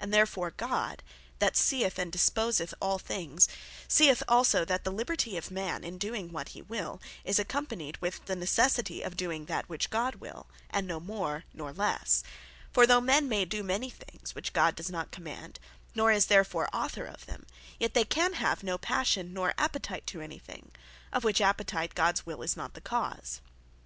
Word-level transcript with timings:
And 0.00 0.14
therefore 0.14 0.50
God, 0.50 1.02
that 1.40 1.54
seeth, 1.54 1.98
and 1.98 2.10
disposeth 2.10 2.72
all 2.80 2.98
things, 2.98 3.48
seeth 3.86 4.22
also 4.26 4.64
that 4.64 4.84
the 4.84 4.90
Liberty 4.90 5.36
of 5.36 5.50
man 5.50 5.84
in 5.84 5.98
doing 5.98 6.32
what 6.32 6.48
he 6.56 6.62
will, 6.62 7.02
is 7.22 7.38
accompanied 7.38 7.98
with 7.98 8.24
the 8.24 8.34
Necessity 8.34 9.02
of 9.02 9.14
doing 9.14 9.44
that 9.44 9.68
which 9.68 9.90
God 9.90 10.14
will, 10.14 10.46
& 10.62 10.74
no 10.74 10.98
more, 11.00 11.44
nor 11.52 11.70
lesse. 11.74 12.22
For 12.72 12.86
though 12.86 13.02
men 13.02 13.28
may 13.28 13.44
do 13.44 13.62
many 13.62 13.90
things, 13.90 14.34
which 14.34 14.54
God 14.54 14.74
does 14.74 14.88
not 14.88 15.10
command, 15.10 15.60
nor 15.94 16.10
is 16.12 16.28
therefore 16.28 16.70
Author 16.74 17.04
of 17.04 17.26
them; 17.26 17.44
yet 17.78 17.92
they 17.92 18.04
can 18.06 18.32
have 18.40 18.62
no 18.62 18.78
passion, 18.78 19.34
nor 19.34 19.52
appetite 19.58 20.06
to 20.06 20.22
any 20.22 20.38
thing, 20.38 20.70
of 21.12 21.24
which 21.24 21.42
appetite 21.42 21.94
Gods 21.94 22.24
will 22.24 22.40
is 22.42 22.56
not 22.56 22.72
the 22.72 22.80
cause. 22.80 23.42